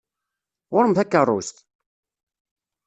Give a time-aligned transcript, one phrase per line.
[0.73, 1.57] Ɣur-m takeṛṛust!